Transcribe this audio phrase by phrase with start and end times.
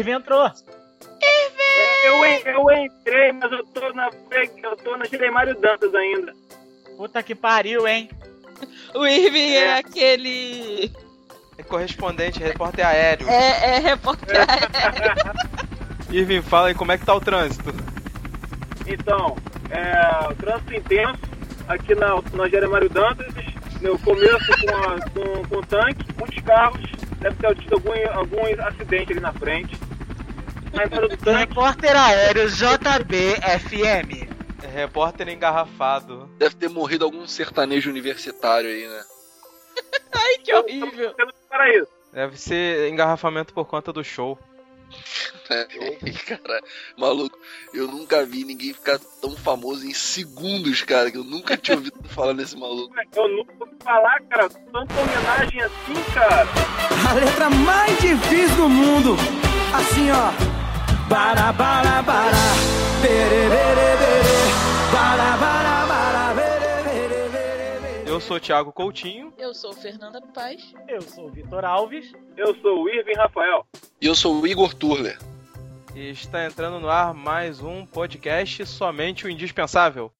[0.00, 0.50] Irving entrou.
[2.04, 4.08] Eu, en- eu entrei, mas eu tô na
[4.62, 6.32] eu tô na Giremário Dantas ainda.
[6.96, 8.10] Puta que pariu, hein?
[8.94, 9.78] O Irving é, É.
[9.78, 10.92] aquele.
[11.58, 13.28] É correspondente, repórter aéreo.
[13.28, 14.36] É, é repórter.
[16.10, 17.72] Irving, fala aí como é que tá o trânsito.
[18.86, 19.36] Então,
[19.70, 21.20] é, o trânsito intenso
[21.68, 23.32] aqui na, na Jeremário Dantas.
[23.82, 26.80] Eu começo com, a, com, com o tanque, muitos carros.
[27.20, 29.78] Deve ter tido algum, algum acidente ali na frente.
[29.78, 30.59] Na entrada do tanque,
[31.24, 34.28] Repórter aéreo JB FM.
[34.62, 36.30] É repórter engarrafado.
[36.38, 39.02] Deve ter morrido algum sertanejo universitário aí, né?
[40.12, 41.14] Ai, que horrível.
[41.48, 41.88] para isso.
[42.12, 44.38] Deve ser engarrafamento por conta do show.
[45.48, 45.66] É,
[46.26, 46.60] cara,
[46.96, 47.38] maluco,
[47.72, 51.96] eu nunca vi ninguém ficar tão famoso em segundos, cara, que eu nunca tinha ouvido
[52.10, 52.94] falar nesse maluco.
[53.14, 56.46] Eu nunca ouvi falar, cara, tanta homenagem assim, cara.
[57.08, 59.16] A letra mais difícil do mundo.
[59.74, 60.49] Assim, ó.
[61.10, 62.46] Bara, bara, bara.
[63.02, 64.38] Bere, bere, bere.
[64.92, 66.34] Bara, bara, bara.
[66.34, 68.08] Bere, bere, bere.
[68.08, 69.32] Eu sou o Thiago Coutinho.
[69.36, 70.72] Eu sou Fernanda Paz.
[70.86, 72.12] Eu sou o Vitor Alves.
[72.36, 73.66] Eu sou o Irving Rafael.
[74.00, 75.18] E eu sou o Igor Turler.
[75.96, 80.12] E está entrando no ar mais um podcast Somente o Indispensável.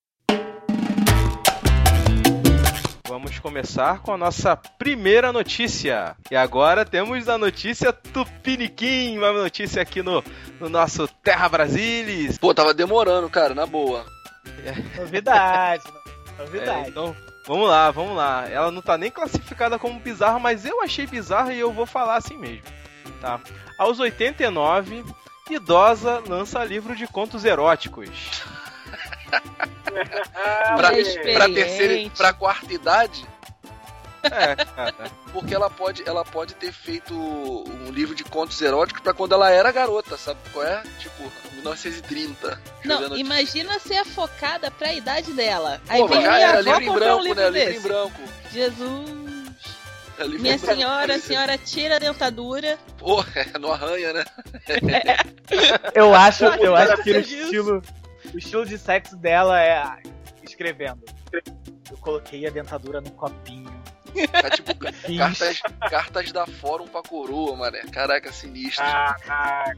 [3.10, 6.16] Vamos começar com a nossa primeira notícia.
[6.30, 10.22] E agora temos a notícia Tupiniquim, uma notícia aqui no,
[10.60, 12.38] no nosso Terra Brasilis.
[12.38, 14.06] Pô, tava demorando, cara, na boa.
[14.96, 15.82] Novidade.
[16.38, 16.88] É, Novidade.
[16.90, 17.16] então,
[17.48, 18.48] vamos lá, vamos lá.
[18.48, 22.14] Ela não tá nem classificada como bizarra, mas eu achei bizarra e eu vou falar
[22.14, 22.62] assim mesmo.
[23.20, 23.40] Tá?
[23.76, 25.04] Aos 89,
[25.50, 28.08] idosa lança livro de contos eróticos.
[30.76, 30.90] Pra,
[31.34, 33.26] pra terceira, pra quarta idade,
[34.22, 34.94] É, cara.
[35.32, 39.50] porque ela pode, ela pode ter feito um livro de contos eróticos pra quando ela
[39.50, 40.82] era garota, sabe qual é?
[40.98, 41.24] Tipo,
[41.54, 42.60] 1930.
[42.84, 45.80] Não, imagina ser focada pra idade dela.
[45.88, 47.50] Aí Pô, vem já minha era avó livro em branco, um livro né?
[47.50, 47.88] Livro em desse.
[47.88, 48.20] branco.
[48.52, 49.10] Jesus.
[50.18, 50.74] É livro Minha em branco.
[50.76, 52.78] senhora, a senhora tira a dentadura.
[52.98, 54.24] Pô, é, não arranha, né?
[55.94, 57.42] Eu acho, eu acho que o faz isso.
[57.44, 57.82] estilo,
[58.34, 59.84] o estilo de sexo dela é
[60.42, 61.02] escrevendo.
[61.90, 63.70] Eu coloquei a dentadura no copinho.
[64.32, 64.74] É tipo
[65.18, 67.80] cartas, cartas da Fórum pra coroa, mané.
[67.92, 68.84] Caraca, sinistro.
[68.84, 69.72] Ah, ah,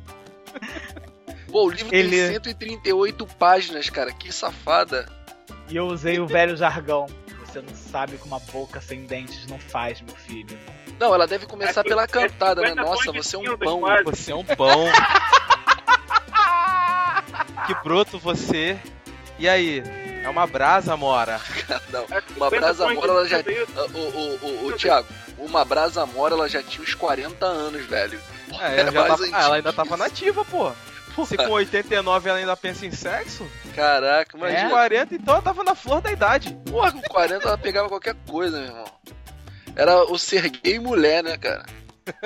[1.50, 4.10] Pô, o livro Ele- tem 138 páginas, cara.
[4.12, 5.06] Que safada.
[5.68, 7.06] E eu usei o velho jargão.
[7.44, 10.58] Você não sabe como uma boca sem dentes não faz, meu filho.
[10.98, 12.68] Não, ela deve começar É pela cantada, né?
[12.70, 13.80] 50 Nossa, de você é um pão.
[13.80, 14.04] quase.
[14.04, 14.86] Você é um pão.
[17.82, 18.78] Que broto você.
[19.38, 19.82] E aí?
[20.22, 21.40] É uma brasa, Mora.
[21.90, 23.38] Não, é uma 50 brasa mora, ela já.
[23.38, 28.20] O, o, o, o Thiago, uma brasa mora, ela já tinha uns 40 anos, velho.
[28.60, 30.72] É, ela, já mais tava- ah, ela ainda tava nativa, pô.
[31.26, 34.70] Se com 89 ela ainda pensa em sexo, Caraca, com imagina.
[34.70, 36.56] 40 então ela tava na flor da idade.
[36.70, 38.84] Porra, com 40 ela pegava qualquer coisa, meu irmão.
[39.76, 41.66] Era o ser gay mulher, né, cara?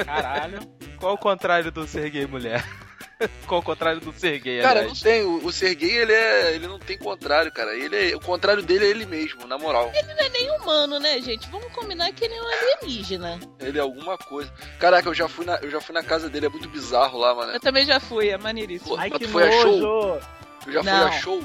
[0.04, 0.60] Caralho.
[1.00, 2.64] Qual o contrário do ser gay mulher?
[3.46, 5.00] Qual o contrário do ser gay, Cara, não aliás?
[5.00, 5.22] tem.
[5.24, 7.74] O, o ser gay, ele, é, ele não tem contrário, cara.
[7.74, 9.90] Ele é- o contrário dele é ele mesmo, na moral.
[10.06, 11.48] Não é nem humano, né, gente?
[11.48, 13.40] Vamos combinar que ele é um alienígena.
[13.60, 14.52] Ele é alguma coisa.
[14.78, 17.34] Caraca, eu já fui na, eu já fui na casa dele, é muito bizarro lá,
[17.34, 17.52] mano.
[17.52, 18.90] Eu também já fui, é maneiríssimo.
[18.96, 19.78] Pô, Ai, que tu foi a show?
[19.78, 20.26] nojo.
[20.66, 21.06] Eu já fui Não.
[21.06, 21.44] a show.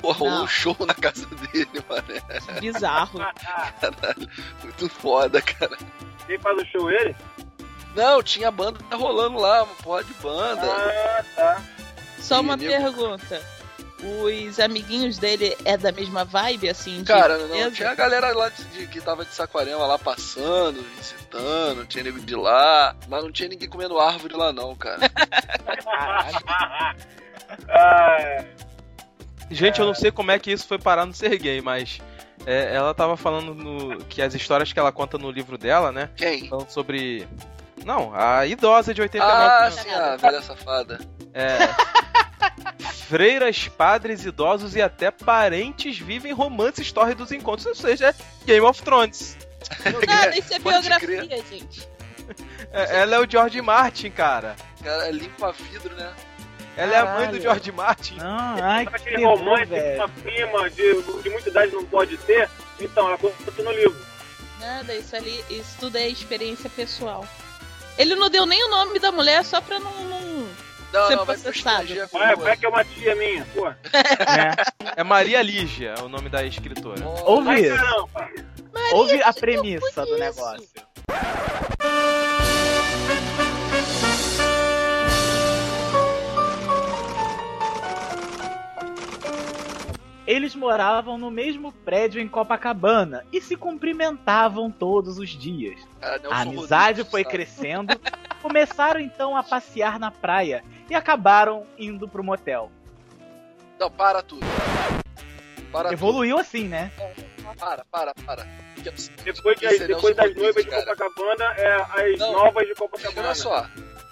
[0.00, 0.44] Porra, rolou Não.
[0.44, 2.60] um show na casa dele, mano.
[2.60, 3.18] Bizarro.
[3.80, 4.28] Caralho,
[4.62, 5.76] muito foda, cara.
[6.26, 7.14] Quem faz o show ele?
[7.94, 10.62] Não, tinha banda rolando lá, uma porra de banda.
[10.66, 11.62] Ah, tá.
[12.18, 12.70] Só uma nego.
[12.72, 13.40] pergunta.
[14.02, 16.98] Os amiguinhos dele é da mesma vibe, assim?
[16.98, 17.70] de Cara, não, beleza?
[17.70, 22.20] tinha a galera lá de, de- que tava de Saquarema lá passando, visitando, tinha nego
[22.20, 24.98] de lá, mas não tinha ninguém comendo árvore lá não, cara.
[27.68, 28.44] Ah,
[29.50, 32.00] Gente, eu não sei como é que isso foi parar no ser gay, mas
[32.46, 36.10] é, ela tava falando no, que as histórias que ela conta no livro dela, né?
[36.16, 36.48] Quem?
[36.48, 37.28] Falando sobre.
[37.84, 39.74] Não, a idosa de 89 Ah, anos.
[39.80, 41.00] sim, a velha safada.
[41.32, 41.58] É.
[43.08, 48.14] Freiras, padres, idosos e até parentes vivem romances tórridos encontros, ou seja, é
[48.46, 49.36] Game of Thrones.
[50.06, 51.44] Nada, isso é biografia, crer.
[51.50, 51.88] gente.
[52.72, 54.56] É- Ela é o George Martin, cara.
[54.82, 56.12] Cara, limpa vidro, né?
[56.76, 57.42] Ela é a mãe do Caralho.
[57.42, 58.16] George Martin.
[58.16, 62.48] Não, ai, que Aquele romance que uma prima de, de muita idade não pode ter,
[62.80, 63.96] então ela conta no livro.
[64.60, 67.24] Nada, isso ali, isso tudo é experiência pessoal.
[67.98, 69.92] Ele não deu nem o nome da mulher só pra não.
[70.04, 70.24] não...
[70.92, 71.88] Não, Ser não, processado.
[72.12, 73.66] Vai, vai que é uma tia minha, pô.
[73.92, 75.00] É.
[75.00, 77.04] É Maria Lígia, é o nome da escritora.
[77.24, 78.92] Ouve Ai.
[78.92, 80.68] Ouve a premissa do negócio.
[90.26, 95.78] Eles moravam no mesmo prédio em Copacabana e se cumprimentavam todos os dias.
[96.00, 97.32] Nelson A amizade Rodrigues, foi sabe?
[97.32, 98.00] crescendo,
[98.40, 102.70] começaram então a passear na praia e acabaram indo pro motel.
[103.78, 104.46] Não, para tudo.
[105.70, 106.90] Para Evoluiu assim, né?
[106.96, 107.34] tudo.
[107.58, 108.46] Para, para, para.
[108.76, 108.90] Que.
[109.24, 110.70] Depois, é depois das noivas de.
[110.70, 112.32] Copacabana, é as Não.
[112.32, 113.26] novas de Copacabana.
[113.28, 113.66] olha só,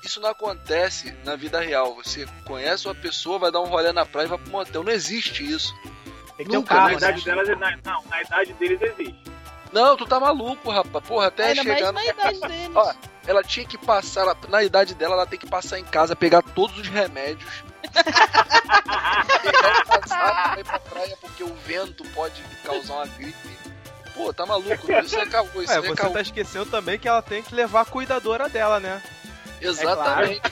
[0.05, 1.95] isso não acontece na vida real.
[1.95, 4.83] Você conhece uma pessoa, vai dar um rolê na praia e vai pro motel.
[4.83, 5.73] Não existe isso.
[6.37, 6.97] Tem que ter um Nunca, Na carro, né?
[6.97, 9.33] idade delas, na, não, na idade deles existe.
[9.73, 11.05] Não, tu tá maluco, rapaz.
[11.07, 12.07] Porra, até Ainda mais chegar na no...
[12.09, 12.71] idade deles.
[12.77, 12.93] Ó,
[13.27, 16.43] ela tinha que passar, ela- na idade dela, ela tem que passar em casa, pegar
[16.43, 17.51] todos os remédios.
[19.43, 23.53] pegar o casaco pra ir pra praia porque o vento pode causar uma gripe.
[24.15, 24.93] Pô, tá maluco?
[24.93, 26.11] Isso é caô, isso É, é, você caô.
[26.13, 29.03] tá esquecendo também que ela tem que levar a cuidadora dela, né?
[29.61, 30.43] Exatamente.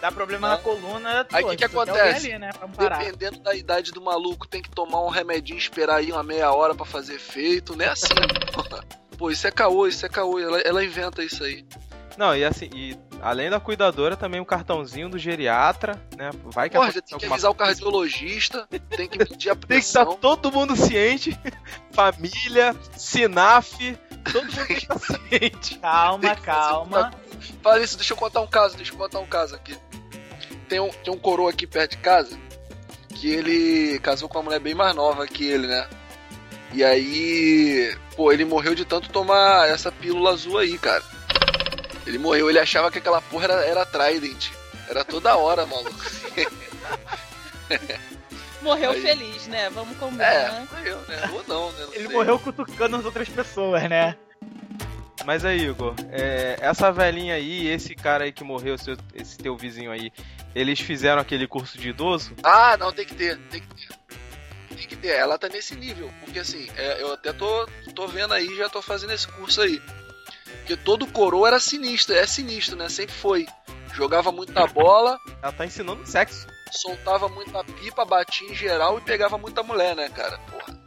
[0.00, 0.56] Dá problema Não.
[0.56, 1.26] na coluna.
[1.32, 2.32] Aí pô, que que acontece?
[2.32, 2.50] Ali, né.
[2.78, 6.52] Dependendo da idade do maluco, tem que tomar um remedinho e esperar aí uma meia
[6.52, 7.76] hora pra fazer efeito.
[7.76, 8.14] Não é assim.
[9.16, 10.38] Pô, isso é caô, isso é caô.
[10.38, 11.66] Ela, ela inventa isso aí.
[12.16, 16.30] Não, e assim, e além da cuidadora, também o cartãozinho do geriatra, né?
[16.46, 19.84] Vai que Porra, tem que alguma avisar o cardiologista, tem que medir a Tem que
[19.84, 20.20] estar pressão.
[20.20, 21.38] todo mundo ciente,
[21.92, 23.72] família, Sinaf,
[24.32, 24.98] todo mundo estar
[25.30, 25.78] ciente.
[25.78, 27.12] Calma, calma.
[27.62, 29.76] Fala isso, deixa eu contar um caso, deixa eu contar um caso aqui.
[30.68, 32.38] Tem um, tem um coroa aqui perto de casa
[33.14, 35.88] que ele casou com uma mulher bem mais nova que ele, né?
[36.72, 41.02] E aí, pô, ele morreu de tanto tomar essa pílula azul aí, cara.
[42.06, 44.50] Ele morreu, ele achava que aquela porra era, era Trident.
[44.88, 45.94] Era toda hora, maluco.
[48.62, 49.70] Morreu Aí- feliz, né?
[49.70, 50.66] Vamos É, combinar.
[50.72, 51.30] morreu, né?
[51.32, 51.84] Ou não, né?
[51.86, 52.16] Não Ele sei.
[52.16, 54.16] morreu cutucando as outras pessoas, né?
[55.24, 59.56] Mas aí, Igor, é, essa velhinha aí, esse cara aí que morreu, seu- esse teu
[59.56, 60.10] vizinho aí,
[60.54, 62.34] eles fizeram aquele curso de idoso?
[62.42, 63.88] Ah, não, tem que ter, tem que ter.
[64.76, 66.10] Tem que ter, ela tá nesse nível.
[66.24, 69.80] Porque assim, é, eu até tô, tô vendo aí, já tô fazendo esse curso aí.
[70.60, 72.88] Porque todo coroa era sinistro, é sinistro, né?
[72.88, 73.46] Sempre foi.
[73.94, 76.46] Jogava muita bola, Ela tá ensinando sexo.
[76.70, 80.38] soltava muita pipa, batia em geral e pegava muita mulher, né, cara?
[80.38, 80.78] Porra,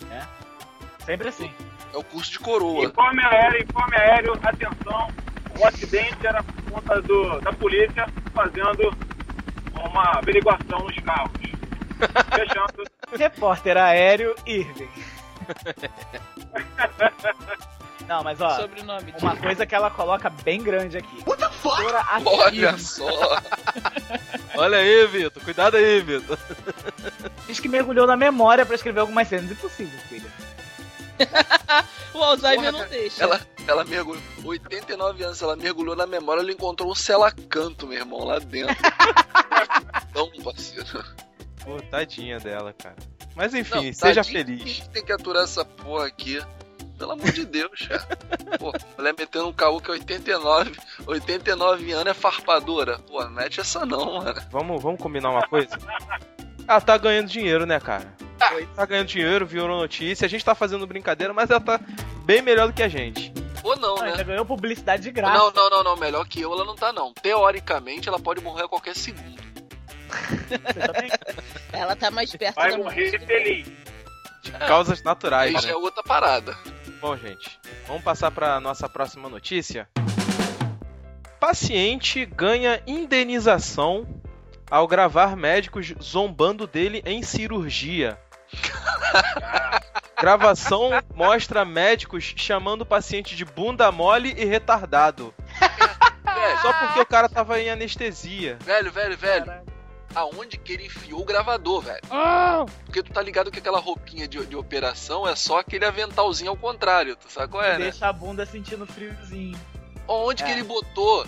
[1.05, 1.51] Sempre assim.
[1.93, 2.85] é o curso de coroa.
[2.85, 5.07] Informe aéreo, informe aéreo, atenção.
[5.59, 8.95] O acidente era por conta do, da polícia fazendo
[9.89, 11.31] uma averiguação nos carros.
[12.35, 12.83] Fechando.
[13.17, 14.89] Repórter aéreo Irving.
[18.07, 19.45] Não, mas ó, Sobrenome uma dele.
[19.45, 21.23] coisa que ela coloca bem grande aqui.
[21.23, 23.07] Doutora Olha afirma- só.
[24.55, 26.37] Olha aí, Vitor, cuidado aí, Vitor.
[27.47, 29.51] Diz que mergulhou na memória pra escrever algumas cenas.
[29.51, 30.29] Impossível, filho.
[32.13, 33.23] O Alzheimer Porra, não deixa.
[33.23, 34.21] Ela, ela mergulhou.
[34.43, 38.75] 89 anos, ela mergulhou na memória, ela encontrou um selacanto, meu irmão, lá dentro.
[40.29, 41.03] Não, parceiro.
[41.63, 42.95] Pô, tadinha dela, cara.
[43.35, 44.79] Mas enfim, Não, seja feliz.
[44.79, 46.41] Quem tem que aturar essa porra aqui?
[46.97, 48.17] Pelo amor de Deus, cara.
[48.59, 50.71] Pô, mulher metendo um caô que é 89,
[51.07, 52.99] 89 anos é farpadora.
[52.99, 54.41] Pô, não mete essa não, mano.
[54.51, 55.77] Vamos, vamos combinar uma coisa?
[56.67, 58.13] Ela tá ganhando dinheiro, né, cara?
[58.75, 60.25] Tá ganhando dinheiro, virou notícia.
[60.25, 61.79] A gente tá fazendo brincadeira, mas ela tá
[62.25, 63.31] bem melhor do que a gente.
[63.63, 64.11] Ou não, Não, né?
[64.11, 65.37] ainda ganhou publicidade de graça.
[65.37, 65.97] Não, não, não, não.
[65.97, 67.13] Melhor que eu, ela não tá, não.
[67.13, 69.41] Teoricamente, ela pode morrer a qualquer segundo.
[71.73, 73.25] Ela tá mais perto Vai da morrer morte.
[73.25, 73.67] feliz.
[74.43, 75.69] De causas naturais, já né?
[75.73, 76.57] é outra parada.
[76.99, 79.87] Bom, gente, vamos passar para nossa próxima notícia.
[81.39, 84.07] Paciente ganha indenização
[84.69, 88.17] ao gravar médicos zombando dele em cirurgia.
[90.19, 95.33] Gravação mostra médicos chamando o paciente de bunda mole e retardado.
[95.59, 98.57] Velho, Só porque o cara tava em anestesia.
[98.61, 99.51] velho, velho, velho.
[100.13, 102.01] Aonde que ele enfiou o gravador, velho?
[102.85, 106.57] Porque tu tá ligado que aquela roupinha de, de operação é só aquele aventalzinho ao
[106.57, 107.85] contrário, tu sabe qual é, né?
[107.85, 109.57] Deixa a bunda sentindo friozinho.
[110.07, 110.53] Onde que É.
[110.53, 111.25] ele botou?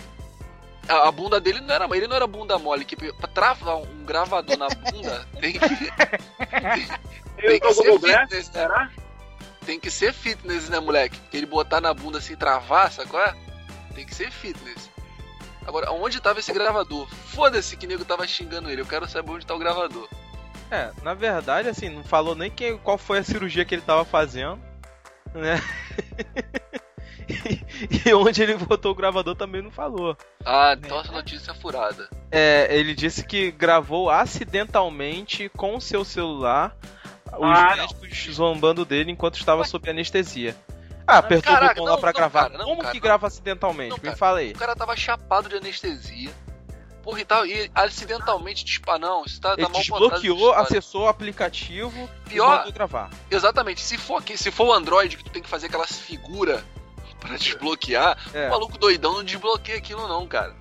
[0.86, 1.96] A, bunda dele não era.
[1.96, 5.58] Ele não era bunda mole, que pra travar um gravador na bunda tem que.
[5.58, 8.52] Tem, tem que ser fitness, né?
[8.52, 8.90] será?
[9.64, 11.18] Tem que ser fitness, né, moleque?
[11.32, 13.18] Ele botar na bunda assim travar, sacou?
[13.94, 14.90] Tem que ser fitness.
[15.66, 17.08] Agora, onde tava esse gravador?
[17.08, 18.82] Foda-se que nego tava xingando ele.
[18.82, 20.08] Eu quero saber onde tá o gravador.
[20.70, 24.04] É, na verdade, assim, não falou nem quem, qual foi a cirurgia que ele tava
[24.04, 24.58] fazendo,
[25.34, 25.60] né?
[27.28, 30.16] e, e onde ele botou o gravador também não falou.
[30.44, 32.08] Ah, então essa notícia é furada.
[32.30, 36.76] É, ele disse que gravou acidentalmente com o seu celular
[37.38, 40.56] os Ah, médicos zombando dele enquanto estava sob anestesia.
[41.06, 42.42] Ah, apertou Caraca, o botão lá pra não, gravar.
[42.44, 43.02] cara, não, Como cara, que não.
[43.02, 43.90] grava acidentalmente?
[43.90, 44.16] Não, Me cara.
[44.16, 44.52] fala aí.
[44.52, 46.30] O cara tava chapado de anestesia.
[47.02, 52.08] Porra, e, tal, e acidentalmente dispa não, isso tá, tá mal desbloqueou, acessou o aplicativo
[52.26, 53.10] Pior- e mandou gravar.
[53.30, 56.64] Exatamente, se for aqui, se for o Android que tu tem que fazer aquelas figuras
[57.20, 58.46] pra desbloquear, É.
[58.46, 60.54] o maluco doidão não desbloqueia aquilo não, cara.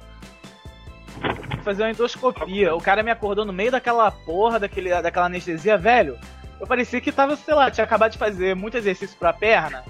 [1.64, 2.76] fazer uma endoscopia.
[2.76, 6.20] O cara me acordou no meio daquela porra, daquele, daquela anestesia, velho.
[6.60, 9.84] Eu parecia que tava, sei lá, tinha acabado de fazer muito exercício pra perna.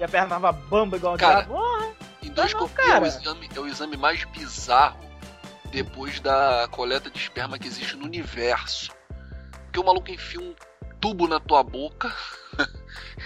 [0.00, 1.92] E a perna tava bamba igual Cara, de porra.
[2.22, 3.06] Endoscopia não, é, o cara.
[3.06, 4.98] exame, é o exame mais bizarro
[5.70, 8.90] depois da coleta de esperma que existe no universo.
[9.64, 10.54] Porque o maluco enfia um
[10.98, 12.10] tubo na tua boca.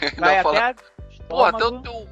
[0.03, 0.85] ainda Vai fala, até
[1.29, 2.09] Porra, até o teu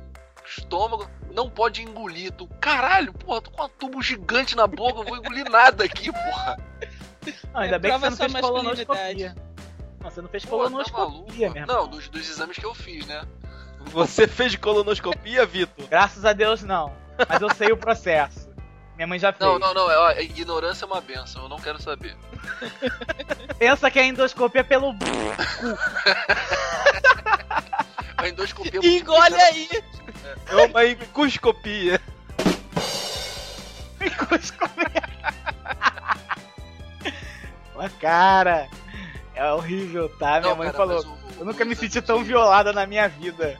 [0.46, 2.30] estômago não pode engolir.
[2.30, 6.12] Tu, caralho, porra, tô com um tubo gigante na boca, eu vou engolir nada aqui,
[6.12, 6.56] porra.
[7.52, 9.36] Não, ainda É bem que você não fez colonoscopia.
[10.00, 10.92] Não, você não fez Pô, tá maluco?
[10.92, 11.66] colonoscopia, irmão.
[11.66, 13.26] Não, dos, dos exames que eu fiz, né?
[13.86, 15.86] Você fez colonoscopia, Vitor?
[15.88, 16.92] Graças a Deus, não.
[17.28, 18.50] Mas eu sei o processo.
[18.96, 19.48] Minha mãe já fez.
[19.48, 22.16] Não, não, não, é, ó, a ignorância é uma benção, eu não quero saber.
[23.58, 24.94] Pensa que a endoscopia é pelo
[28.16, 29.68] A endoscopia é muito Engole aí!
[30.48, 32.00] É uma endoscopia.
[34.00, 35.02] endoscopia.
[37.74, 38.68] Mas, cara,
[39.34, 40.38] é horrível, tá?
[40.40, 41.02] Minha Não, mãe cara, falou.
[41.04, 43.58] o- Eu nunca me exame senti tão de- violada na minha vida.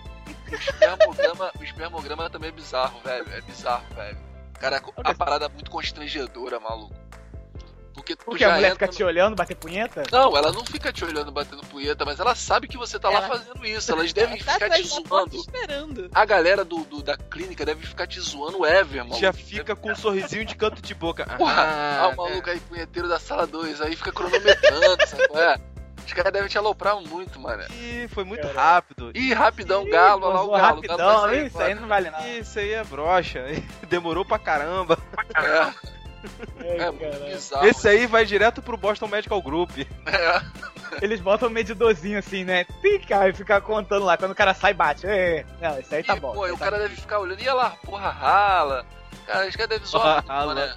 [0.53, 3.27] O espermograma, o espermograma também é bizarro, velho.
[3.33, 4.19] É bizarro, velho.
[4.61, 6.95] Cara, a parada é muito constrangedora, maluco.
[7.95, 10.03] Porque tu Porque já a mulher entra fica te olhando, bater punheta?
[10.11, 13.19] Não, ela não fica te olhando batendo punheta, mas ela sabe que você tá lá
[13.19, 13.93] Ela- fazendo isso.
[13.93, 15.37] Elas devem Tá ficar te da porta zoando.
[15.37, 16.11] esperando.
[16.15, 19.21] A galera do, do- da clínica deve ficar te zoando ever, mano.
[19.21, 21.27] Já fica com um sorrisinho de canto de boca.
[21.37, 21.63] Porra,
[22.01, 25.61] ah, o maluco aí, punheteiro da sala 2, aí fica cronometrando, sabe qual é?
[26.12, 27.62] Os caras devem te aloprar muito, mano.
[27.71, 29.11] Ih, foi muito rápido.
[29.14, 30.59] Ih, rapidão, galo, olha lá o galo.
[30.61, 32.28] galo rapidão, vai sair isso aí não vale nada.
[32.28, 33.42] Isso aí é brocha.
[33.88, 34.99] Demorou pra caramba.
[35.35, 35.49] É,
[36.61, 37.25] Ai, é muito caralho.
[37.35, 37.66] bizarro.
[37.66, 39.71] Esse aí vai direto pro Boston Medical Group.
[39.78, 40.42] É.
[41.00, 42.64] Eles botam um medidorzinho assim, né?
[42.83, 44.19] Tica, e fica contando lá.
[44.19, 45.07] Quando o cara sai, bate.
[45.07, 46.35] É, não, isso aí tá E, bom.
[46.35, 46.83] pô, o tá cara bom.
[46.83, 48.85] deve ficar olhando, e olha lá, porra, rala.
[49.26, 50.75] Cara, os caras devem zoar muito, Ah, né?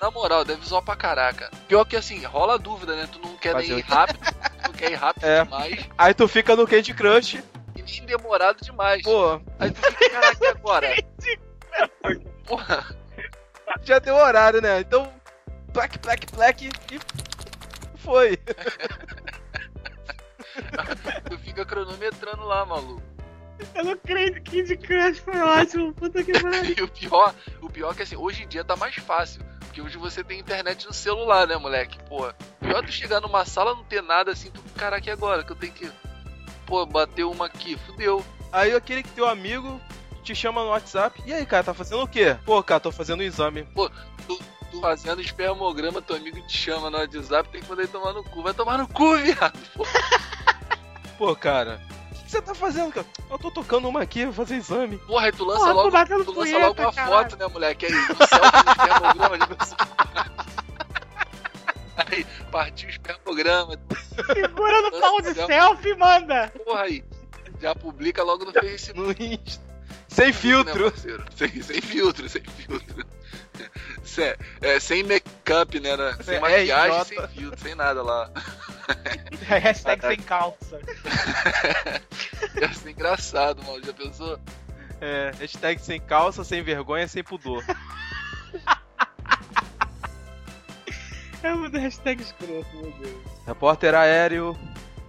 [0.00, 1.50] Na moral, deve zoar pra caraca.
[1.66, 3.08] Pior que assim, rola a dúvida, né?
[3.10, 4.20] Tu não quer Fazer nem ir rápido,
[4.86, 5.44] ir rápido É.
[5.44, 7.42] demais Aí tu fica no Candy Crush.
[7.76, 9.02] e nem demorado demais.
[9.02, 10.88] Pô, Aí tu fica, caraca, e agora?
[12.46, 12.96] Porra,
[13.82, 14.80] já deu horário, né?
[14.80, 15.12] Então,
[15.72, 17.00] plaque, plaque, plaque e
[17.98, 18.36] foi.
[21.28, 23.02] tu fica cronometrando lá, maluco.
[23.74, 25.92] Eu não creio que Kid Crush foi ótimo.
[25.94, 26.74] Puta que pariu.
[26.78, 29.42] E o pior, o pior é que assim, hoje em dia tá mais fácil.
[29.60, 31.98] Porque hoje você tem internet no celular, né, moleque?
[32.08, 35.44] Pô, pior tu chegar numa sala não ter nada assim, tu, caraca, e agora?
[35.44, 35.90] Que eu tenho que.
[36.66, 38.24] Pô, bater uma aqui, fudeu.
[38.52, 39.80] Aí aquele que teu amigo
[40.22, 41.22] te chama no WhatsApp.
[41.26, 42.36] E aí, cara, tá fazendo o quê?
[42.44, 43.66] Pô, cara, tô fazendo um exame.
[44.70, 48.42] Tu fazendo espermograma, teu amigo te chama no WhatsApp, tem que ele tomar no cu.
[48.42, 49.58] Vai tomar no cu, viado.
[49.74, 49.86] Pô,
[51.16, 51.80] Pô, cara,
[52.28, 53.06] que você tá fazendo, cara?
[53.30, 54.98] Eu tô tocando uma aqui, vou fazer exame.
[54.98, 57.12] Porra, aí tu lança Porra, logo, tu lança punheta, logo uma caralho.
[57.30, 57.86] foto, né, moleque?
[57.86, 59.76] Aí, no selfie espermograma, já pensou?
[61.96, 63.76] Aí, partiu o espermograma,
[64.32, 66.52] Segura no pau de selfie, manda.
[66.64, 67.04] porra aí.
[67.60, 69.00] Já publica logo no Facebook.
[69.00, 69.64] No Insta.
[70.06, 70.90] Sem Né, filtro.
[70.92, 71.24] parceiro?
[71.34, 73.04] sem, sem filtro, sem filtro.
[74.04, 75.96] Sem, é, sem make-up, né?
[75.96, 76.16] né?
[76.22, 78.30] Sem É, maquiagem, sem filtro, sem nada lá.
[79.46, 80.80] Hashtag sem calça.
[82.60, 83.84] Ia ser engraçado, mano.
[83.84, 84.38] Já pensou?
[85.00, 87.64] É, hashtag sem calça, sem vergonha, sem pudor.
[91.40, 93.16] É uma hashtag escroto, meu Deus.
[93.46, 94.58] Repórter aéreo,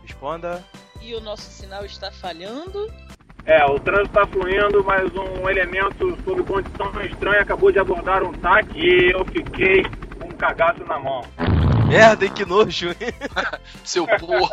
[0.03, 0.63] responda.
[1.01, 2.87] E o nosso sinal está falhando.
[3.45, 8.31] É, o trânsito tá fluindo, mas um elemento sob condição estranha acabou de abordar um
[8.33, 9.83] táxi e eu fiquei
[10.19, 11.23] com um cagaço na mão.
[11.89, 12.89] Merda, hein, que nojo.
[13.83, 14.49] Seu porco.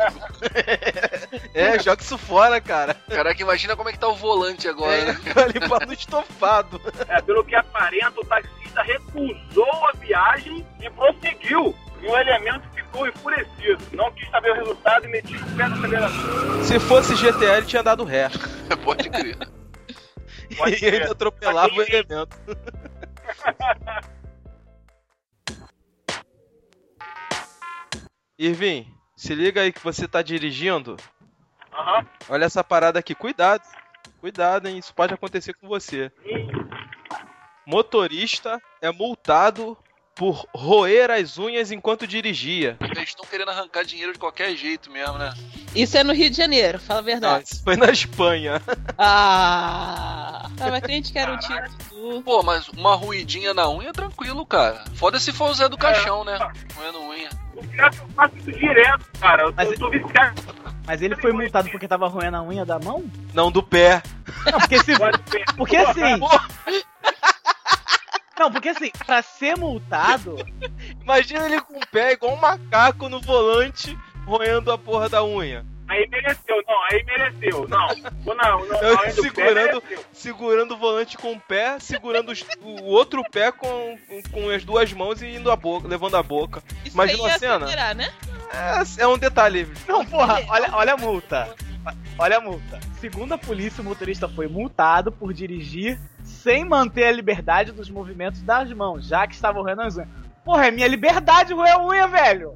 [1.53, 2.95] É, joga isso fora, cara.
[3.07, 5.19] Caraca, imagina como é que tá o volante agora, É, né?
[5.33, 6.81] vai limpar no estofado.
[7.07, 11.75] É, pelo que aparenta, o taxista recusou a viagem e prosseguiu.
[12.01, 13.83] E o elemento ficou enfurecido.
[13.93, 16.63] Não quis saber o resultado e metiu o pé no acelerador.
[16.63, 18.29] Se fosse GTA, ele tinha dado ré.
[18.83, 19.37] Pode crer.
[20.57, 22.37] Pode e ainda atropelava o elemento.
[28.39, 30.95] Irving, se liga aí que você tá dirigindo.
[31.73, 32.05] Aham.
[32.29, 33.15] Olha essa parada aqui.
[33.15, 33.63] Cuidado.
[34.19, 34.77] Cuidado, hein?
[34.77, 36.11] Isso pode acontecer com você.
[37.65, 39.77] Motorista é multado
[40.15, 42.77] por roer as unhas enquanto dirigia.
[42.79, 45.31] Eles estão querendo arrancar dinheiro de qualquer jeito mesmo, né?
[45.81, 47.45] Isso é no Rio de Janeiro, fala a Não, verdade.
[47.51, 48.61] isso foi na Espanha.
[48.97, 50.49] Ah!
[50.57, 52.21] Tava crente que era o título.
[52.23, 54.83] Pô, mas uma ruidinha na unha é tranquilo, cara.
[54.95, 56.37] Foda se for o Zé do Caixão, né?
[56.75, 57.29] Roendo unha.
[57.55, 59.43] O pior é que eu faço isso direto, cara.
[59.43, 60.41] Eu, Mas- tô viciado.
[60.85, 63.03] Mas ele foi multado porque tava roendo a unha da mão?
[63.33, 64.01] Não, do pé.
[64.51, 64.93] Não, porque se.
[65.57, 66.19] Porque assim.
[68.39, 70.37] Não, porque assim, pra ser multado.
[71.01, 75.65] Imagina ele com o pé igual um macaco no volante, roendo a porra da unha.
[75.87, 77.65] Aí mereceu, não, aí mereceu.
[77.69, 77.87] Não,
[78.25, 79.81] não, não, não, segurando-.
[80.11, 83.97] Segurando o volante com o pé, segurando os- o outro pé com,
[84.31, 86.61] com, as duas mãos e indo a boca, levando a boca.
[86.83, 87.55] Isso Imagina aí a cena.
[87.65, 88.11] acelerar, né?
[88.97, 89.65] É, é um detalhe.
[89.87, 91.55] Não, porra, olha, olha a multa.
[92.19, 92.81] Olha a multa.
[92.99, 98.41] Segundo a polícia, o motorista foi multado por dirigir sem manter a liberdade dos movimentos
[98.41, 100.09] das mãos, já que estava roendo as unhas.
[100.43, 102.55] Porra, é minha liberdade roer a unha, velho!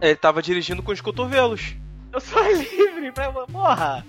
[0.00, 1.74] Ele tava dirigindo com os cotovelos.
[2.12, 3.30] Eu sou livre pra.
[3.32, 4.04] Porra!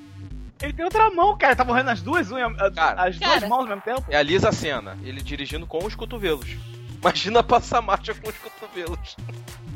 [0.61, 1.55] Ele tem outra mão, cara.
[1.55, 3.03] Tá morrendo as duas unhas, Cara.
[3.03, 3.47] as duas Cara.
[3.47, 4.05] mãos ao mesmo tempo.
[4.09, 6.47] É a Lisa Cena, ele dirigindo com os cotovelos.
[7.01, 9.15] Imagina passar marcha com os cotovelos.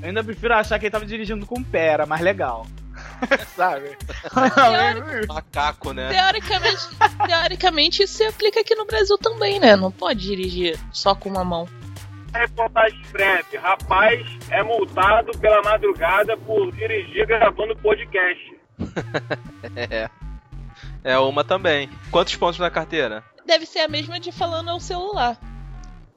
[0.01, 2.65] Eu ainda prefiro achar que ele tava dirigindo com o pé, era mais legal.
[3.55, 3.97] Sabe?
[5.27, 6.09] Macaco, né?
[6.09, 6.87] Teoricamente,
[7.27, 9.75] teoricamente, isso se aplica aqui no Brasil também, né?
[9.75, 11.67] Não pode dirigir só com uma mão.
[12.33, 13.57] Reportagem breve.
[13.57, 18.59] Rapaz é multado pela madrugada por dirigir gravando podcast.
[19.75, 20.09] É.
[21.03, 21.89] É uma também.
[22.11, 23.23] Quantos pontos na carteira?
[23.45, 25.37] Deve ser a mesma de falando ao celular.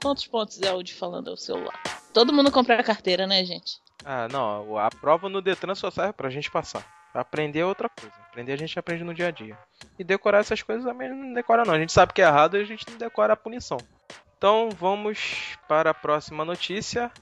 [0.00, 1.80] Quantos pontos é o de falando ao celular?
[2.12, 3.80] Todo mundo compra a carteira, né, gente?
[4.04, 4.76] Ah, não.
[4.78, 6.84] A prova no Detran só serve pra gente passar.
[7.14, 8.14] Aprender é outra coisa.
[8.28, 9.56] Aprender a gente aprende no dia a dia.
[9.98, 11.74] E decorar essas coisas também não decora não.
[11.74, 13.78] A gente sabe que é errado e a gente não decora a punição.
[14.42, 17.12] Então vamos para a próxima notícia.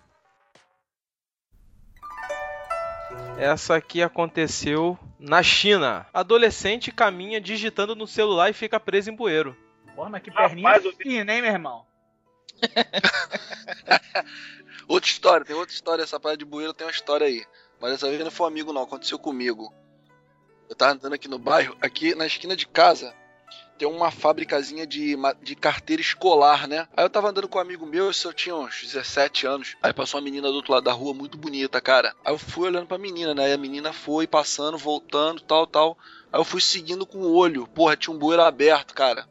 [3.36, 6.06] Essa aqui aconteceu na China.
[6.14, 9.54] Adolescente caminha digitando no celular e fica preso em bueiro.
[9.94, 11.84] Porra, mas que perninha Rapaz, eu- fina, hein, meu irmão?
[14.88, 16.02] Outra história, tem outra história.
[16.02, 17.44] Essa parada de bueiro tem uma história aí.
[17.78, 18.84] Mas dessa vez não foi um amigo, não.
[18.84, 19.70] Aconteceu comigo.
[20.70, 23.14] Eu tava andando aqui no bairro, aqui na esquina de casa.
[23.80, 26.86] Tem uma fabricazinha de, de carteira escolar, né?
[26.94, 29.74] Aí eu tava andando com um amigo meu, eu tinha uns 17 anos.
[29.82, 32.14] Aí passou uma menina do outro lado da rua, muito bonita, cara.
[32.22, 33.48] Aí eu fui olhando pra menina, né?
[33.48, 35.96] E a menina foi passando, voltando, tal, tal.
[36.30, 37.66] Aí eu fui seguindo com o olho.
[37.68, 39.26] Porra, tinha um bueiro aberto, cara.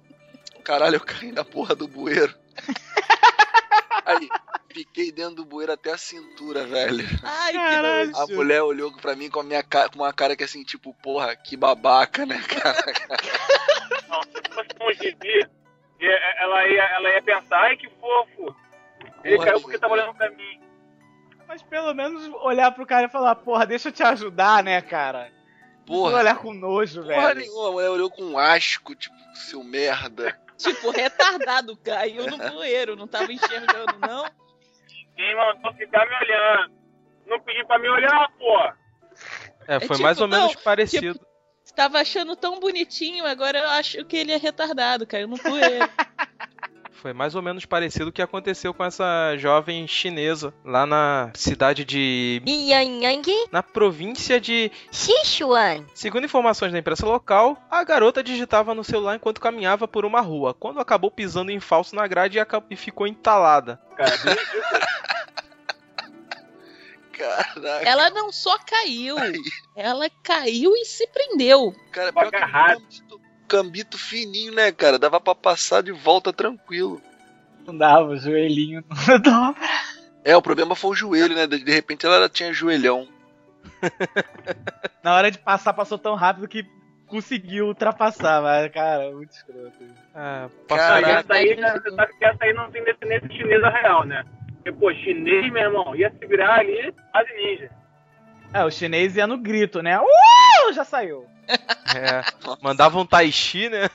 [0.64, 2.34] Caralho, eu caí na porra do bueiro.
[4.04, 4.28] Aí,
[4.74, 7.06] fiquei dentro do bueiro até a cintura, velho.
[7.22, 8.18] Ai, Caralho.
[8.18, 10.92] A mulher olhou pra mim com a minha cara, com uma cara que assim, tipo,
[10.96, 12.84] porra, que babaca, né, cara?
[15.24, 15.50] Não, gibi,
[16.00, 18.56] e- ela ia, ela ia pensar, ai que fofo.
[19.24, 20.62] Ele Porra, caiu porque tava olhando pra mim.
[21.48, 25.32] Mas pelo menos olhar pro cara e falar, porra, deixa eu te ajudar, né, cara?
[25.80, 27.40] Não Porra, olhar com nojo, porra velho.
[27.40, 27.70] nenhuma.
[27.70, 30.40] A mulher olhou com asco, tipo, seu merda.
[30.58, 34.30] Tipo, retardado, caiu no bueiro, não tava enxergando, não?
[35.16, 36.74] Quem mandou ficar me olhando?
[37.26, 38.58] Não pedi pra me olhar, pô.
[39.68, 41.20] É, foi tipo, mais ou menos não, parecido.
[41.76, 45.90] Tava achando tão bonitinho, agora eu acho que ele é retardado, caiu no bueiro.
[47.00, 51.86] Foi mais ou menos parecido o que aconteceu com essa jovem chinesa lá na cidade
[51.86, 52.42] de.
[52.46, 54.70] Yangyang na província de.
[54.92, 55.86] Sichuan.
[55.96, 60.54] Segundo informações da imprensa local, a garota digitava no celular enquanto caminhava por uma rua,
[60.54, 63.80] quando acabou pisando em falso na grade e, e ficou entalada.
[63.96, 64.90] Cara, ridículo.
[67.20, 67.90] Caraca.
[67.90, 69.18] Ela não só caiu,
[69.76, 71.76] ela caiu e se prendeu.
[71.92, 74.98] Cara, pior que um cambito, cambito fininho, né, cara?
[74.98, 77.02] Dava pra passar de volta tranquilo.
[77.68, 79.68] Não dava, o joelhinho não dobra.
[80.24, 81.46] É, o problema foi o joelho, né?
[81.46, 83.08] De repente ela tinha joelhão.
[85.04, 86.66] Na hora de passar, passou tão rápido que
[87.06, 89.74] conseguiu ultrapassar, mas, cara, muito escroto.
[90.16, 90.68] Ah, Caraca.
[90.68, 94.06] passou Mas essa aí, né, você sabe que essa aí não tem descendência chinesa real,
[94.06, 94.24] né?
[94.64, 97.70] Porque, pô, chinês, meu irmão, ia se virar ali quase ninja.
[98.54, 100.00] É, o chinês ia no grito, né?
[100.00, 100.74] Uh!
[100.74, 101.26] Já saiu.
[101.96, 102.22] É,
[102.62, 103.90] mandava um tai chi, né?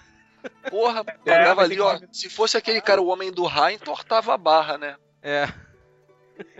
[0.68, 1.96] Porra, É, mandava mas ali, ó.
[2.00, 4.96] que- Se fosse aquele cara, o homem do Ra, entortava a barra, né?
[5.22, 5.46] É.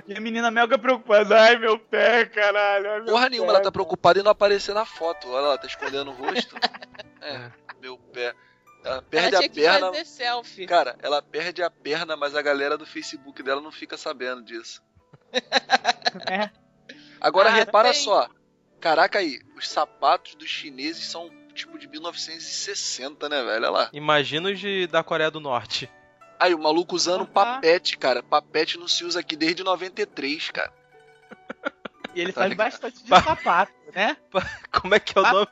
[0.06, 1.36] E a menina mega preocupada.
[1.42, 2.88] Ai, meu pé, caralho.
[2.88, 3.30] ai, Porra pé.
[3.30, 5.28] nenhuma, ela tá preocupada em não aparecer na foto.
[5.28, 6.54] Olha lá, ela tá escondendo o rosto.
[7.20, 8.32] É, meu pé.
[8.84, 9.86] Ela Ela perde tinha a que perna.
[9.86, 10.66] fazer selfie.
[10.66, 14.82] Cara, ela perde a perna, mas a galera do Facebook dela não fica sabendo disso.
[16.30, 16.50] É.
[17.20, 18.02] Agora Ah, repara tem.
[18.02, 18.28] só.
[18.80, 23.50] Caraca aí, os sapatos dos chineses são tipo de 1960, né, velho?
[23.54, 23.90] Olha lá.
[23.92, 25.90] Imagina os de, da Coreia do Norte.
[26.38, 27.26] Aí, o maluco usando Ah.
[27.26, 28.22] papete, cara.
[28.22, 30.72] Papete não se usa aqui desde 93, cara.
[32.14, 32.66] E ele Tá faz ligado?
[32.70, 34.16] bastante de sapato, né?
[34.70, 35.48] Como é que é o nome?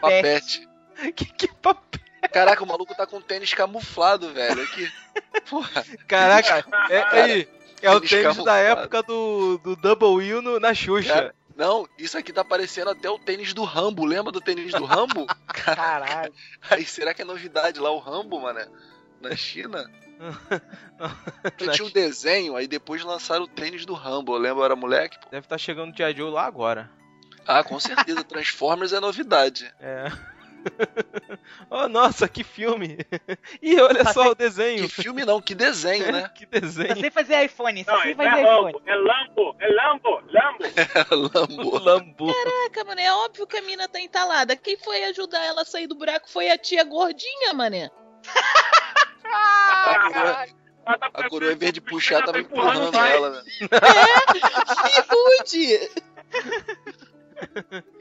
[0.00, 0.66] Papete.
[1.14, 2.00] Que, que papel?
[2.32, 4.62] Caraca, o maluco tá com tênis camuflado, velho.
[4.62, 4.90] Aqui.
[5.48, 5.84] Porra.
[6.06, 7.48] Caraca, é, aí,
[7.82, 8.58] é o Tênis tênis da camuflado.
[8.80, 11.12] época do, do Double U no- na Xuxa.
[11.12, 14.04] Cara, não, isso aqui tá parecendo até o tênis do Rambo.
[14.04, 15.26] Lembra do tênis do Rambo?
[15.48, 16.32] Caralho.
[16.70, 18.60] Aí, será que é novidade lá o Rambo, mano?
[19.20, 19.90] Na China?
[21.42, 24.34] Porque tinha um desenho, aí depois lançaram o tênis do Rambo.
[24.34, 25.18] Eu lembro, eu era moleque.
[25.18, 25.28] pô.
[25.30, 26.14] Deve estar chegando o G.I.
[26.16, 26.90] Joe lá agora.
[27.46, 28.22] Ah, com certeza.
[28.24, 29.72] Transformers é novidade.
[29.80, 30.10] É.
[31.70, 32.98] oh, nossa, que filme!
[33.62, 34.88] Ih, olha só o desenho.
[34.88, 36.28] Que filme não, que desenho, né?
[36.34, 36.96] que desenho.
[36.96, 38.72] Você fazer iPhone, Não, isso fazer é iPhone.
[38.72, 41.38] Lambo, é Lambo, é Lambo, Lambo.
[41.38, 41.78] Lambo.
[41.78, 42.32] Lambu.
[42.32, 44.56] Caraca, mano, é óbvio que a mina tá entalada.
[44.56, 47.90] Quem foi ajudar ela a sair do buraco foi a tia gordinha, mané.
[49.24, 50.46] A coroa,
[50.86, 53.12] Ela tá a coroa, em vez de puxar, tava tá empurrando vai.
[53.14, 53.42] ela, né?
[53.44, 55.90] Que rude!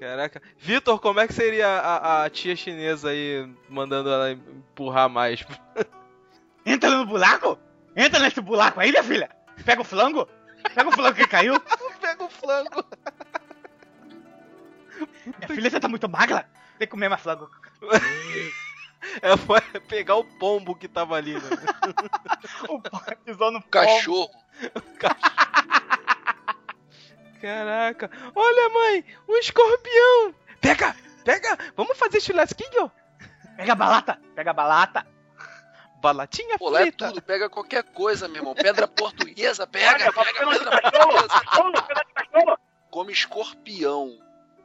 [0.08, 0.42] Caraca.
[0.58, 5.44] Vitor, como é que seria a, a tia chinesa aí mandando ela empurrar mais?
[6.66, 7.60] Entra no buraco?
[7.94, 9.30] Entra nesse buraco aí, minha filha.
[9.66, 10.26] Pega o flango.
[10.74, 11.60] Pega o flango que caiu.
[12.00, 12.86] Pega o flango.
[15.26, 16.50] Minha filha, você tá muito magra.
[16.80, 17.50] Tem que comer mais flango.
[19.22, 21.40] É vai pegar o pombo que tava ali, né?
[22.68, 23.70] O pai pisou no pombo.
[23.70, 24.30] Cachorro.
[27.42, 28.10] Caraca.
[28.36, 30.34] Olha, mãe, um escorpião.
[30.62, 31.58] Pega, pega.
[31.76, 32.92] Vamos fazer churrasquinho?
[33.56, 34.20] Pega a balata.
[34.36, 35.08] Pega a balata.
[36.02, 37.08] Balatinha Pô, lá é frita.
[37.08, 38.54] tudo, pega qualquer coisa, meu irmão.
[38.54, 41.28] Pedra portuguesa, pega, pega pegando pedra portuguesa.
[41.28, 42.58] cachorro, pega de cachorro.
[42.92, 44.18] Come escorpião,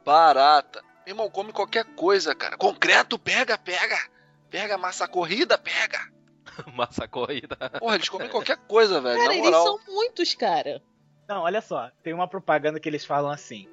[0.05, 0.81] barata.
[1.05, 2.55] Meu irmão, come qualquer coisa, cara.
[2.55, 3.97] Concreto, pega, pega.
[4.49, 5.99] Pega massa corrida, pega.
[6.75, 7.55] Massa corrida.
[7.79, 9.15] Porra, eles comem qualquer coisa, velho.
[9.17, 9.63] Cara, Na eles moral.
[9.63, 10.83] são muitos, cara.
[11.27, 11.89] Não, olha só.
[12.01, 13.67] Tem uma propaganda que eles falam assim.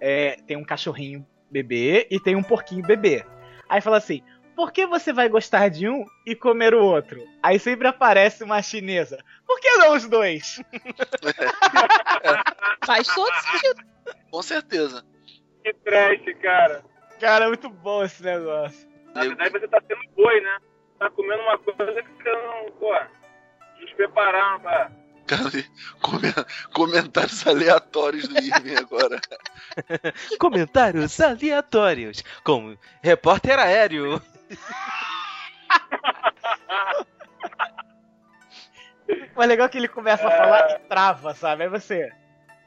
[0.00, 3.24] É, tem um cachorrinho bebê e tem um porquinho bebê.
[3.68, 4.22] Aí fala assim,
[4.54, 7.22] por que você vai gostar de um e comer o outro?
[7.42, 9.18] Aí sempre aparece uma chinesa.
[9.46, 10.60] Por que não os dois?
[12.84, 13.82] Faz todo sentido.
[14.30, 15.04] Com certeza.
[15.62, 16.84] Que trash, cara.
[17.20, 18.88] Cara, é muito bom esse negócio.
[19.14, 20.58] Na verdade, você tá sendo boi, né?
[20.98, 22.94] Tá comendo uma coisa que você não, pô,
[23.78, 24.90] te prepararam pra...
[25.32, 29.20] Cara, comentários aleatórios do Irving agora.
[30.38, 34.20] Comentários aleatórios com repórter aéreo.
[39.34, 41.64] O legal é que ele começa a falar e trava, sabe?
[41.64, 42.12] Aí você.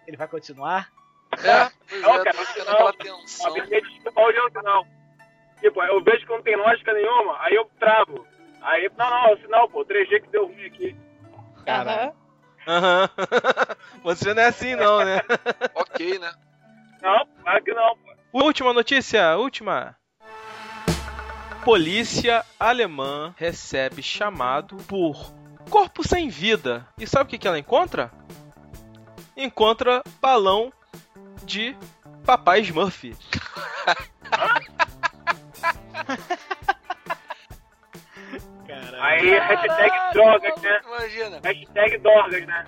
[0.08, 0.91] Ele vai continuar?
[1.34, 2.93] É, pois Não, é, cara, não.
[2.93, 3.47] tensão.
[3.47, 4.88] audiência, não.
[5.60, 8.25] Tipo, eu vejo que não tem lógica nenhuma, aí eu travo.
[8.62, 10.95] Aí, não, não, é o sinal, pô, 3G que deu ruim aqui.
[11.65, 12.13] Caralho.
[12.67, 13.10] Aham.
[14.04, 15.21] Você não é assim não, né?
[15.75, 16.32] Ok, né?
[17.01, 18.15] Não, claro que não, pô.
[18.43, 19.95] Última notícia, última.
[21.63, 25.34] Polícia alemã recebe chamado por
[25.69, 26.88] corpo sem vida.
[26.97, 28.12] E sabe o que, que ela encontra?
[29.36, 30.71] Encontra balão
[31.43, 31.75] de
[32.25, 33.15] papai Smurf.
[39.06, 40.82] Aí, hashtag drogas, né?
[40.86, 41.39] Imagina.
[41.44, 42.65] Hashtag drogas, né?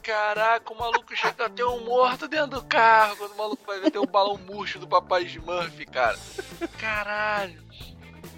[0.00, 3.16] Caraca, o maluco chega a ter um morto dentro do carro.
[3.16, 6.16] Quando o maluco vai ver, tem um balão murcho do papai Smurf, cara.
[6.78, 7.64] Caralho.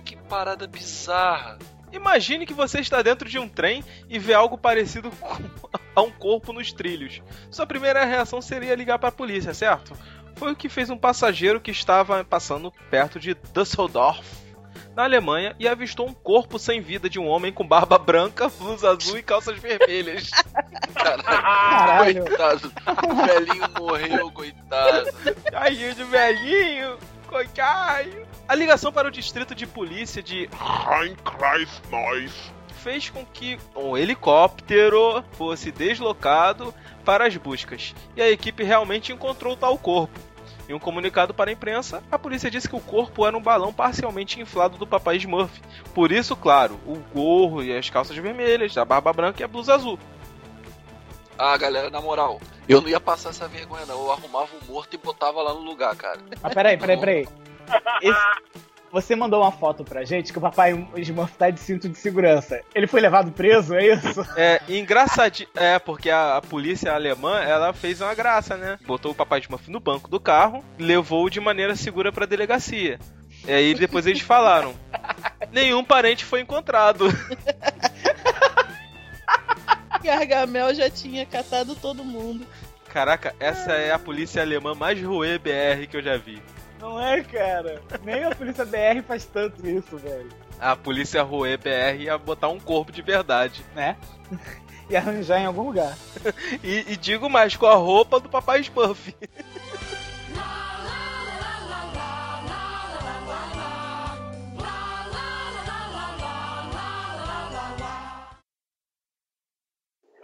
[0.05, 1.59] Que parada bizarra.
[1.93, 5.29] Imagine que você está dentro de um trem e vê algo parecido com
[5.95, 7.21] a um corpo nos trilhos.
[7.51, 9.93] Sua primeira reação seria ligar para a polícia, certo?
[10.37, 14.46] Foi o que fez um passageiro que estava passando perto de Düsseldorf,
[14.97, 18.91] na Alemanha, e avistou um corpo sem vida de um homem com barba branca, blusa
[18.91, 20.31] azul e calças vermelhas.
[20.95, 21.23] Caralho.
[21.23, 22.25] Caralho.
[22.25, 22.73] Coitado.
[23.07, 25.11] O velhinho morreu, coitado.
[25.51, 26.97] Caiu de velhinho,
[27.29, 28.27] coitado.
[28.49, 30.49] A ligação para o distrito de polícia de
[30.89, 32.33] Heinkreis Neuss.
[32.83, 36.73] fez com que um helicóptero fosse deslocado
[37.05, 37.95] para as buscas.
[38.17, 40.19] E a equipe realmente encontrou tal corpo.
[40.68, 43.72] Em um comunicado para a imprensa, a polícia disse que o corpo era um balão
[43.72, 45.61] parcialmente inflado do papai Smurf.
[45.94, 49.74] Por isso, claro, o gorro e as calças vermelhas, a barba branca e a blusa
[49.74, 49.98] azul.
[51.38, 53.94] Ah, galera, na moral, eu não ia passar essa vergonha, não.
[54.07, 56.18] Eu arrumava o morto e botava lá no lugar, cara.
[56.42, 57.29] Mas peraí, peraí, peraí.
[58.02, 61.99] Esse- Você mandou uma foto pra gente que o papai Smurf tá de cinto de
[61.99, 62.61] segurança.
[62.75, 64.27] Ele foi levado preso, é isso?
[64.37, 65.49] É, engraçadinho.
[65.55, 68.79] É, porque a, a polícia alemã, ela fez uma graça, né?
[68.87, 72.99] Botou o papai Smurf no banco do carro, levou de maneira segura pra delegacia.
[73.46, 74.75] E aí depois eles falaram:
[75.53, 77.07] nenhum parente foi encontrado.
[80.03, 82.46] Gargamel já tinha catado todo mundo.
[82.92, 86.40] Caraca, essa é a polícia alemã mais ruê BR que eu já vi.
[86.81, 87.83] Não é, cara?
[88.03, 90.31] Nem a polícia BR faz tanto isso, velho.
[90.61, 93.65] A polícia ruê BR ia botar um corpo de verdade.
[93.75, 93.97] Né?
[94.89, 95.97] E arranjar em algum lugar.
[96.62, 99.12] E, e digo mais, com a roupa do papai Smurf.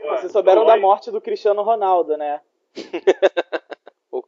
[0.01, 2.41] Vocês souberam da morte do Cristiano Ronaldo, né?